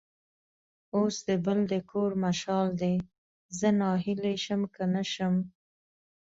اوس 0.95 1.15
د 1.27 1.29
بل 1.45 1.59
د 1.71 1.73
کور 1.91 2.11
مشال 2.23 2.67
دی؛ 2.81 2.95
زه 3.59 3.69
ناهیلی 3.79 4.35
شم 4.45 4.61
که 4.75 4.83
نه 4.93 5.03
شم. 5.13 5.35